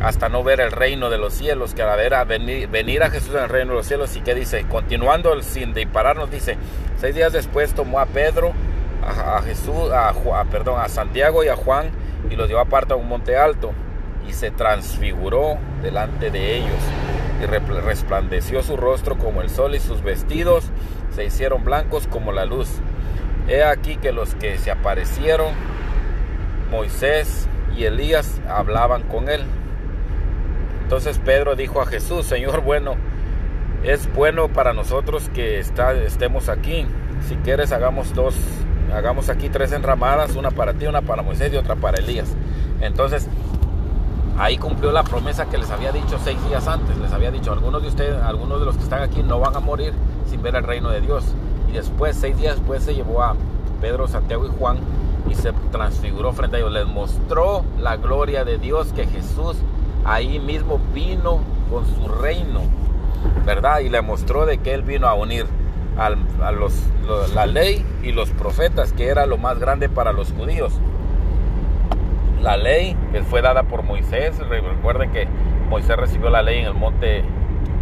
hasta 0.02 0.28
no 0.28 0.42
ver 0.44 0.60
el 0.60 0.70
reino 0.70 1.08
de 1.08 1.18
los 1.18 1.32
cielos, 1.32 1.74
que 1.74 1.82
a 1.82 1.96
ver 1.96 2.14
a 2.14 2.24
venir, 2.24 2.68
venir 2.68 3.02
a 3.02 3.10
Jesús 3.10 3.34
en 3.34 3.44
el 3.44 3.48
reino 3.48 3.70
de 3.70 3.76
los 3.78 3.86
cielos. 3.86 4.14
Y 4.16 4.20
que 4.20 4.34
dice, 4.34 4.66
continuando 4.68 5.40
sin 5.42 5.72
dispararnos, 5.72 6.30
dice, 6.30 6.56
seis 6.98 7.14
días 7.14 7.32
después 7.32 7.72
tomó 7.74 8.00
a 8.00 8.06
Pedro, 8.06 8.52
a, 9.02 9.40
Jesús, 9.42 9.90
a, 9.92 10.12
perdón, 10.50 10.80
a 10.80 10.88
Santiago 10.88 11.44
y 11.44 11.48
a 11.48 11.56
Juan 11.56 11.90
y 12.30 12.36
los 12.36 12.48
llevó 12.48 12.60
aparte 12.60 12.94
a 12.94 12.96
un 12.96 13.08
monte 13.08 13.36
alto 13.36 13.72
y 14.26 14.32
se 14.32 14.50
transfiguró 14.50 15.58
delante 15.82 16.30
de 16.30 16.56
ellos 16.56 16.80
y 17.42 17.46
resplandeció 17.46 18.62
su 18.62 18.76
rostro 18.76 19.18
como 19.18 19.42
el 19.42 19.50
sol 19.50 19.74
y 19.74 19.80
sus 19.80 20.02
vestidos 20.02 20.70
se 21.14 21.24
hicieron 21.24 21.64
blancos 21.64 22.06
como 22.06 22.32
la 22.32 22.44
luz. 22.44 22.68
He 23.48 23.62
aquí 23.62 23.96
que 23.96 24.12
los 24.12 24.34
que 24.36 24.56
se 24.58 24.70
aparecieron, 24.70 25.52
Moisés 26.70 27.46
y 27.76 27.84
Elías, 27.84 28.40
hablaban 28.48 29.02
con 29.02 29.28
él. 29.28 29.42
Entonces 30.82 31.18
Pedro 31.18 31.56
dijo 31.56 31.80
a 31.80 31.86
Jesús, 31.86 32.26
Señor, 32.26 32.60
bueno, 32.60 32.94
es 33.82 34.12
bueno 34.14 34.48
para 34.48 34.72
nosotros 34.72 35.28
que 35.34 35.58
estemos 35.58 36.48
aquí. 36.48 36.86
Si 37.26 37.36
quieres, 37.36 37.72
hagamos 37.72 38.14
dos, 38.14 38.34
hagamos 38.94 39.28
aquí 39.28 39.48
tres 39.48 39.72
enramadas, 39.72 40.36
una 40.36 40.50
para 40.50 40.74
ti, 40.74 40.86
una 40.86 41.02
para 41.02 41.22
Moisés 41.22 41.52
y 41.52 41.56
otra 41.56 41.76
para 41.76 41.98
Elías. 41.98 42.34
Entonces, 42.80 43.28
ahí 44.38 44.58
cumplió 44.58 44.92
la 44.92 45.04
promesa 45.04 45.46
que 45.46 45.58
les 45.58 45.70
había 45.70 45.90
dicho 45.90 46.18
seis 46.22 46.38
días 46.46 46.68
antes. 46.68 46.96
Les 46.98 47.12
había 47.12 47.30
dicho, 47.30 47.52
algunos 47.52 47.82
de 47.82 47.88
ustedes, 47.88 48.22
algunos 48.22 48.60
de 48.60 48.66
los 48.66 48.76
que 48.76 48.84
están 48.84 49.02
aquí 49.02 49.22
no 49.22 49.40
van 49.40 49.56
a 49.56 49.60
morir 49.60 49.94
sin 50.26 50.42
ver 50.42 50.54
el 50.54 50.64
reino 50.64 50.90
de 50.90 51.00
Dios. 51.00 51.24
Y 51.68 51.72
después, 51.72 52.16
seis 52.16 52.36
días 52.36 52.56
después, 52.56 52.82
se 52.82 52.94
llevó 52.94 53.22
a 53.22 53.34
Pedro, 53.80 54.06
Santiago 54.06 54.46
y 54.46 54.50
Juan 54.58 54.78
y 55.28 55.34
se 55.34 55.52
transfiguró 55.70 56.32
frente 56.32 56.56
a 56.56 56.58
ellos. 56.60 56.72
Les 56.72 56.86
mostró 56.86 57.64
la 57.78 57.96
gloria 57.96 58.44
de 58.44 58.58
Dios 58.58 58.92
que 58.92 59.06
Jesús 59.06 59.56
ahí 60.04 60.38
mismo 60.38 60.80
vino 60.92 61.40
con 61.70 61.86
su 61.86 62.08
reino, 62.08 62.60
¿verdad? 63.44 63.80
Y 63.80 63.88
le 63.88 64.02
mostró 64.02 64.46
de 64.46 64.58
que 64.58 64.74
él 64.74 64.82
vino 64.82 65.06
a 65.06 65.14
unir 65.14 65.46
a 65.96 66.10
los, 66.50 66.82
la 67.34 67.46
ley 67.46 67.84
y 68.02 68.12
los 68.12 68.30
profetas, 68.30 68.92
que 68.92 69.06
era 69.06 69.26
lo 69.26 69.38
más 69.38 69.58
grande 69.58 69.88
para 69.88 70.12
los 70.12 70.32
judíos. 70.32 70.72
La 72.42 72.56
ley 72.56 72.96
que 73.12 73.22
fue 73.22 73.40
dada 73.40 73.62
por 73.62 73.82
Moisés, 73.82 74.38
recuerden 74.48 75.12
que 75.12 75.26
Moisés 75.70 75.96
recibió 75.96 76.30
la 76.30 76.42
ley 76.42 76.60
en 76.60 76.66
el 76.66 76.74
monte, 76.74 77.24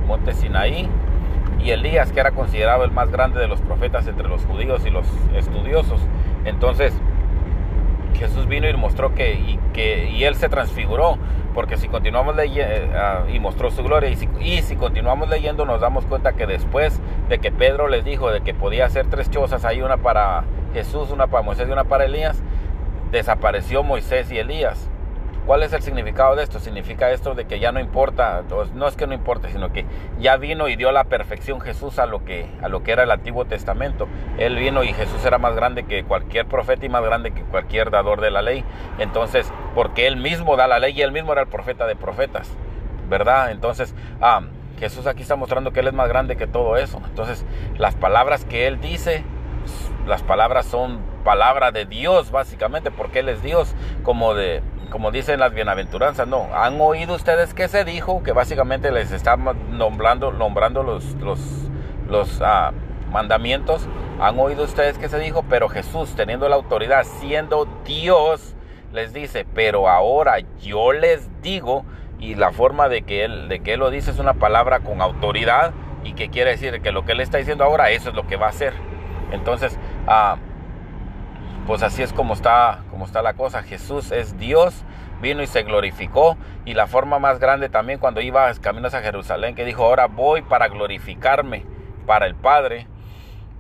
monte 0.07 0.35
Sinaí, 0.35 0.89
y 1.65 1.71
Elías, 1.71 2.13
que 2.13 2.21
era 2.21 2.33
considerado 2.33 2.85
el 2.85 2.91
más 2.91 3.11
grande 3.11 3.41
de 3.41 3.49
los 3.49 3.61
profetas 3.61 4.07
entre 4.07 4.29
los 4.29 4.45
judíos 4.45 4.85
y 4.85 4.91
los 4.91 5.07
estudiosos. 5.35 6.01
Entonces, 6.45 6.93
Jesús 8.19 8.47
vino 8.47 8.69
y 8.69 8.75
mostró 8.75 9.15
que 9.15 9.35
y, 9.35 9.59
que, 9.73 10.11
y 10.11 10.25
Él 10.25 10.35
se 10.35 10.49
transfiguró, 10.49 11.19
porque 11.55 11.77
si 11.77 11.89
continuamos 11.89 12.37
leyendo, 12.37 12.97
ah, 12.97 13.25
y 13.33 13.39
mostró 13.41 13.71
su 13.71 13.83
gloria, 13.83 14.11
y 14.11 14.17
si, 14.17 14.29
y 14.41 14.63
si, 14.63 14.77
continuamos 14.77 15.29
leyendo 15.29 15.65
nos 15.65 15.81
damos 15.81 16.05
cuenta 16.07 16.33
que 16.33 16.47
después 16.47 17.01
de 17.29 17.39
que 17.39 17.51
Pedro 17.51 17.89
les 17.89 18.05
dijo 18.05 18.31
de 18.31 18.43
que 18.43 18.55
podía 18.55 18.87
hacer 18.87 19.07
tres 19.09 19.31
chozas, 19.31 19.65
hay 19.65 19.83
una 19.83 19.99
para 19.99 20.45
Jesús, 20.75 21.11
una 21.11 21.27
para 21.27 21.43
Moisés 21.43 21.69
y 21.69 21.73
una 21.73 21.85
para 21.85 22.05
Elías, 22.05 22.43
desapareció 23.11 23.83
Moisés 23.83 24.31
y 24.33 24.39
Elías. 24.39 24.89
¿Cuál 25.47 25.65
es 25.65 25.73
el 25.73 25.83
significado 25.83 26.37
de 26.37 26.45
esto? 26.45 26.61
Significa 26.61 27.11
esto 27.11 27.35
de 27.35 27.47
que 27.47 27.59
ya 27.59 27.73
no 27.73 27.81
importa, 27.81 28.45
no 28.75 28.87
es 28.87 28.97
que 28.97 29.09
no 29.09 29.15
importe, 29.15 29.51
sino 29.51 29.73
que 29.73 29.85
ya 30.21 30.37
vino 30.37 30.69
y 30.69 30.77
dio 30.77 30.93
la 30.93 31.05
perfección 31.05 31.61
Jesús 31.61 31.99
a 31.99 32.07
lo 32.07 32.25
que 32.25 32.47
a 32.63 32.69
lo 32.69 32.85
que 32.85 32.93
era 32.93 33.03
el 33.03 33.11
Antiguo 33.11 33.45
Testamento. 33.45 34.07
Él 34.39 34.55
vino 34.55 34.85
y 34.85 34.93
Jesús 34.93 35.25
era 35.25 35.39
más 35.39 35.57
grande 35.57 35.85
que 35.85 36.05
cualquier 36.05 36.47
profeta 36.47 36.87
y 36.87 36.89
más 36.89 37.03
grande 37.03 37.33
que 37.33 37.43
cualquier 37.43 37.91
dador 37.91 38.21
de 38.21 38.31
la 38.31 38.41
ley. 38.41 38.65
Entonces, 38.99 39.53
porque 39.75 40.07
él 40.07 40.17
mismo 40.17 40.57
da 40.57 40.69
la 40.69 40.79
ley 40.79 40.95
y 40.97 41.03
él 41.03 41.11
mismo 41.11 41.33
era 41.33 41.43
el 41.43 41.49
profeta 41.49 41.89
de 41.89 41.97
profetas, 41.97 42.57
¿verdad? 43.09 43.51
Entonces, 43.51 43.97
ah, 44.21 44.43
Jesús 44.79 45.09
aquí 45.09 45.23
está 45.23 45.35
mostrando 45.35 45.73
que 45.73 45.81
él 45.81 45.89
es 45.89 45.95
más 45.95 46.09
grande 46.09 46.37
que 46.37 46.47
todo 46.47 46.77
eso. 46.77 47.03
Entonces, 47.05 47.45
las 47.79 47.97
palabras 47.97 48.45
que 48.45 48.69
él 48.69 48.81
dice, 48.81 49.25
las 50.07 50.23
palabras 50.23 50.67
son 50.67 51.01
palabra 51.25 51.73
de 51.73 51.85
Dios 51.85 52.31
básicamente, 52.31 52.93
porque 52.93 53.21
él 53.21 53.29
es 53.29 53.43
Dios, 53.43 53.75
como 54.03 54.35
de 54.35 54.63
como 54.93 55.11
dicen 55.11 55.41
las 55.41 55.55
bienaventuranzas, 55.55 56.29
no. 56.29 56.49
Han 56.55 56.79
oído 56.79 57.15
ustedes 57.15 57.55
que 57.55 57.67
se 57.67 57.83
dijo, 57.85 58.23
que 58.23 58.33
básicamente 58.33 58.93
les 58.93 59.11
está 59.11 59.37
nombrando, 59.37 60.33
nombrando 60.33 60.83
los, 60.83 61.17
los, 62.09 62.43
ah, 62.43 62.73
mandamientos. 63.11 63.89
Han 64.21 64.39
oído 64.39 64.65
ustedes 64.65 64.99
que 64.99 65.09
se 65.09 65.19
dijo, 65.19 65.47
pero 65.49 65.71
Jesús, 65.71 66.15
teniendo 66.15 66.47
la 66.51 66.57
autoridad, 66.57 67.05
siendo 67.05 67.67
Dios, 67.87 68.55
les 68.93 69.15
dice, 69.15 69.47
pero 69.55 69.89
ahora 69.89 70.41
yo 70.61 70.93
les 70.93 71.31
digo, 71.41 71.87
y 72.21 72.35
la 72.35 72.53
forma 72.53 72.91
de 72.91 73.01
que 73.01 73.25
él, 73.25 73.49
de 73.49 73.61
que 73.61 73.79
lo 73.79 73.89
dice 73.89 74.11
es 74.11 74.19
una 74.19 74.35
palabra 74.35 74.81
con 74.81 75.01
autoridad, 75.01 75.73
y 76.05 76.13
que 76.13 76.29
quiere 76.29 76.51
decir 76.51 76.83
que 76.83 76.93
lo 76.93 77.07
que 77.07 77.13
él 77.13 77.21
está 77.21 77.39
diciendo 77.39 77.65
ahora, 77.65 77.91
eso 77.91 78.11
es 78.11 78.15
lo 78.15 78.27
que 78.27 78.37
va 78.37 78.47
a 78.47 78.51
hacer. 78.51 78.75
Entonces, 79.31 79.79
ah, 80.07 80.37
pues 81.67 81.83
así 81.83 82.03
es 82.03 82.13
como 82.13 82.35
está, 82.35 82.81
está 83.05 83.23
la 83.23 83.35
cosa. 83.35 83.63
Jesús 83.63 84.11
es 84.13 84.39
Dios, 84.39 84.85
vino 85.21 85.43
y 85.43 85.47
se 85.47 85.63
glorificó. 85.63 86.37
Y 86.65 86.75
la 86.75 86.87
forma 86.87 87.19
más 87.19 87.39
grande 87.39 87.69
también 87.69 87.99
cuando 87.99 88.21
iba 88.21 88.53
caminos 88.55 88.95
a 88.95 89.03
Jerusalén, 89.03 89.55
que 89.55 89.65
dijo, 89.65 89.85
ahora 89.85 90.07
voy 90.07 90.43
para 90.43 90.69
glorificarme 90.69 91.65
para 92.07 92.27
el 92.27 92.35
Padre. 92.35 92.87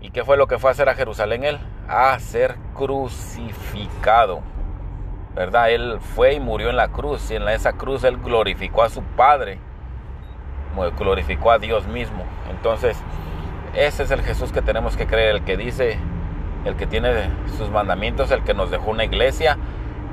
¿Y 0.01 0.11
qué 0.11 0.25
fue 0.25 0.37
lo 0.37 0.47
que 0.47 0.59
fue 0.59 0.71
a 0.71 0.73
hacer 0.73 0.89
a 0.89 0.95
Jerusalén 0.95 1.45
él? 1.45 1.59
A 1.89 2.19
ser 2.19 2.57
crucificado. 2.75 4.41
¿Verdad? 5.35 5.71
Él 5.71 5.99
fue 6.01 6.35
y 6.35 6.41
murió 6.41 6.71
en 6.71 6.77
la 6.77 6.89
cruz. 6.89 7.31
Y 7.31 7.37
en 7.37 7.49
esa 7.49 7.75
cruz 7.75 8.05
él 8.05 8.19
glorificó 8.19 8.83
a 8.83 8.91
su 8.91 9.03
Padre. 9.03 9.59
Glorificó 10.99 11.51
a 11.51 11.59
Dios 11.59 11.87
mismo. 11.87 12.25
Entonces, 12.51 12.97
ese 13.75 14.03
es 14.03 14.11
el 14.11 14.23
Jesús 14.23 14.53
que 14.53 14.61
tenemos 14.61 14.97
que 14.97 15.07
creer. 15.07 15.37
El 15.37 15.45
que 15.45 15.57
dice, 15.57 15.99
el 16.65 16.77
que 16.77 16.87
tiene 16.87 17.11
sus 17.57 17.71
mandamientos, 17.71 18.31
el 18.31 18.43
que 18.45 18.55
nos 18.55 18.71
dejó 18.71 18.91
una 18.91 19.05
iglesia, 19.05 19.59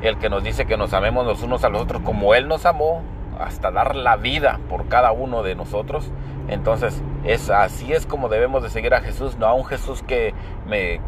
el 0.01 0.17
que 0.17 0.29
nos 0.29 0.43
dice 0.43 0.65
que 0.65 0.77
nos 0.77 0.93
amemos 0.93 1.25
los 1.25 1.43
unos 1.43 1.63
a 1.63 1.69
los 1.69 1.81
otros 1.81 2.01
como 2.01 2.33
Él 2.35 2.47
nos 2.47 2.65
amó, 2.65 3.03
hasta 3.39 3.71
dar 3.71 3.95
la 3.95 4.17
vida 4.17 4.59
por 4.69 4.87
cada 4.87 5.11
uno 5.11 5.43
de 5.43 5.55
nosotros. 5.55 6.11
Entonces, 6.49 7.01
es 7.23 7.49
así 7.49 7.93
es 7.93 8.05
como 8.05 8.27
debemos 8.27 8.63
de 8.63 8.69
seguir 8.69 8.93
a 8.93 9.01
Jesús, 9.01 9.37
no 9.37 9.45
a 9.45 9.53
un 9.53 9.65
Jesús 9.65 10.03
que 10.03 10.33
me 10.67 10.99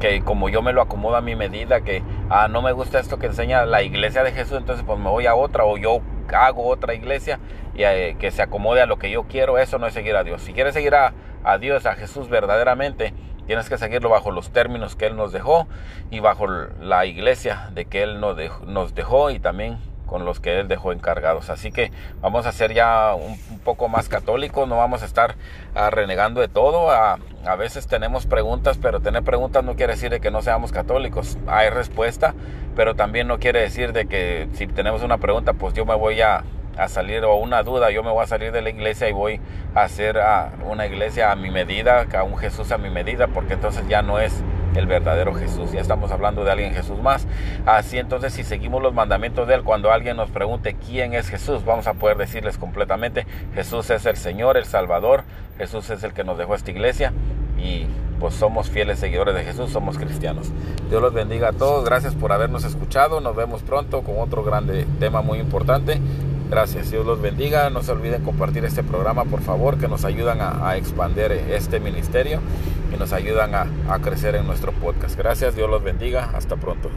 que, 0.00 0.22
como 0.22 0.48
yo 0.48 0.62
me 0.62 0.72
lo 0.72 0.80
acomodo 0.80 1.16
a 1.16 1.20
mi 1.20 1.36
medida, 1.36 1.82
que 1.82 2.02
ah, 2.30 2.48
no 2.48 2.62
me 2.62 2.72
gusta 2.72 2.98
esto 2.98 3.18
que 3.18 3.26
enseña 3.26 3.66
la 3.66 3.82
iglesia 3.82 4.22
de 4.22 4.32
Jesús, 4.32 4.56
entonces 4.56 4.84
pues 4.86 4.98
me 4.98 5.10
voy 5.10 5.26
a 5.26 5.34
otra 5.34 5.64
o 5.64 5.76
yo 5.76 6.00
hago 6.32 6.66
otra 6.68 6.94
iglesia 6.94 7.38
y 7.74 7.82
eh, 7.82 8.16
que 8.18 8.30
se 8.30 8.40
acomode 8.40 8.80
a 8.80 8.86
lo 8.86 8.98
que 8.98 9.10
yo 9.10 9.24
quiero, 9.24 9.58
eso 9.58 9.78
no 9.78 9.86
es 9.86 9.94
seguir 9.94 10.16
a 10.16 10.24
Dios. 10.24 10.40
Si 10.42 10.52
quieres 10.52 10.74
seguir 10.74 10.94
a, 10.94 11.12
a 11.44 11.58
Dios, 11.58 11.84
a 11.86 11.94
Jesús 11.94 12.28
verdaderamente, 12.28 13.12
Tienes 13.50 13.68
que 13.68 13.78
seguirlo 13.78 14.10
bajo 14.10 14.30
los 14.30 14.50
términos 14.50 14.94
que 14.94 15.06
Él 15.06 15.16
nos 15.16 15.32
dejó 15.32 15.66
y 16.08 16.20
bajo 16.20 16.46
la 16.46 17.04
iglesia 17.04 17.68
de 17.74 17.84
que 17.84 18.04
Él 18.04 18.20
nos 18.20 18.94
dejó 18.94 19.30
y 19.32 19.40
también 19.40 19.78
con 20.06 20.24
los 20.24 20.38
que 20.38 20.60
Él 20.60 20.68
dejó 20.68 20.92
encargados. 20.92 21.50
Así 21.50 21.72
que 21.72 21.90
vamos 22.20 22.46
a 22.46 22.52
ser 22.52 22.72
ya 22.74 23.12
un, 23.16 23.36
poco 23.64 23.88
más 23.88 24.08
católicos, 24.08 24.68
no 24.68 24.76
vamos 24.76 25.02
a 25.02 25.04
estar 25.04 25.34
ah, 25.74 25.90
renegando 25.90 26.40
de 26.40 26.46
todo. 26.46 26.92
A, 26.92 27.18
a, 27.44 27.56
veces 27.56 27.88
tenemos 27.88 28.24
preguntas, 28.24 28.78
pero 28.80 29.00
tener 29.00 29.24
preguntas 29.24 29.64
no 29.64 29.74
quiere 29.74 29.94
decir 29.94 30.10
de 30.10 30.20
que 30.20 30.30
no 30.30 30.42
seamos 30.42 30.70
católicos. 30.70 31.36
Hay 31.48 31.70
respuesta, 31.70 32.36
pero 32.76 32.94
también 32.94 33.26
no 33.26 33.40
quiere 33.40 33.62
decir 33.62 33.92
de 33.92 34.06
que 34.06 34.48
si 34.52 34.68
tenemos 34.68 35.02
una 35.02 35.18
pregunta, 35.18 35.54
pues 35.54 35.74
yo 35.74 35.84
me 35.84 35.96
voy 35.96 36.20
a 36.20 36.44
a 36.80 36.88
salir 36.88 37.24
o 37.24 37.36
una 37.36 37.62
duda, 37.62 37.90
yo 37.90 38.02
me 38.02 38.10
voy 38.10 38.24
a 38.24 38.26
salir 38.26 38.52
de 38.52 38.62
la 38.62 38.70
iglesia 38.70 39.08
y 39.08 39.12
voy 39.12 39.40
a 39.74 39.82
hacer 39.82 40.18
a 40.18 40.52
una 40.68 40.86
iglesia 40.86 41.30
a 41.32 41.36
mi 41.36 41.50
medida, 41.50 42.06
a 42.12 42.22
un 42.22 42.36
Jesús 42.36 42.72
a 42.72 42.78
mi 42.78 42.90
medida, 42.90 43.28
porque 43.28 43.54
entonces 43.54 43.86
ya 43.88 44.02
no 44.02 44.18
es 44.18 44.42
el 44.74 44.86
verdadero 44.86 45.34
Jesús, 45.34 45.72
ya 45.72 45.80
estamos 45.80 46.10
hablando 46.10 46.44
de 46.44 46.52
alguien 46.52 46.72
Jesús 46.72 46.98
más. 47.00 47.26
Así 47.66 47.98
entonces 47.98 48.32
si 48.32 48.44
seguimos 48.44 48.82
los 48.82 48.94
mandamientos 48.94 49.46
de 49.48 49.54
Él, 49.54 49.62
cuando 49.62 49.90
alguien 49.90 50.16
nos 50.16 50.30
pregunte 50.30 50.74
quién 50.74 51.14
es 51.14 51.28
Jesús, 51.28 51.64
vamos 51.64 51.86
a 51.86 51.94
poder 51.94 52.16
decirles 52.16 52.58
completamente, 52.58 53.26
Jesús 53.54 53.90
es 53.90 54.06
el 54.06 54.16
Señor, 54.16 54.56
el 54.56 54.64
Salvador, 54.64 55.24
Jesús 55.58 55.90
es 55.90 56.02
el 56.02 56.12
que 56.12 56.24
nos 56.24 56.38
dejó 56.38 56.54
esta 56.54 56.70
iglesia 56.70 57.12
y 57.58 57.86
pues 58.18 58.34
somos 58.34 58.68
fieles 58.68 58.98
seguidores 58.98 59.34
de 59.34 59.44
Jesús, 59.44 59.70
somos 59.70 59.98
cristianos. 59.98 60.52
Dios 60.88 61.00
los 61.00 61.12
bendiga 61.12 61.48
a 61.48 61.52
todos, 61.52 61.84
gracias 61.84 62.14
por 62.14 62.32
habernos 62.32 62.64
escuchado, 62.64 63.20
nos 63.20 63.34
vemos 63.34 63.62
pronto 63.62 64.02
con 64.02 64.18
otro 64.18 64.44
grande 64.44 64.86
tema 64.98 65.22
muy 65.22 65.38
importante. 65.38 66.00
Gracias, 66.50 66.90
Dios 66.90 67.06
los 67.06 67.22
bendiga. 67.22 67.70
No 67.70 67.80
se 67.84 67.92
olviden 67.92 68.24
compartir 68.24 68.64
este 68.64 68.82
programa, 68.82 69.24
por 69.24 69.40
favor, 69.40 69.78
que 69.78 69.86
nos 69.86 70.04
ayudan 70.04 70.38
a, 70.40 70.76
expandir 70.76 71.30
este 71.30 71.78
ministerio 71.78 72.40
y 72.92 72.98
nos 72.98 73.12
ayudan 73.12 73.54
a, 73.54 73.66
a 73.88 74.00
crecer 74.00 74.34
en 74.34 74.48
nuestro 74.48 74.72
podcast. 74.72 75.16
Gracias, 75.16 75.54
Dios 75.54 75.70
los 75.70 75.84
bendiga. 75.84 76.30
Hasta 76.34 76.56
pronto. 76.56 76.90